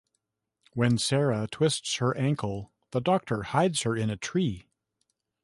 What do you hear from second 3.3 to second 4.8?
hides her in a tree.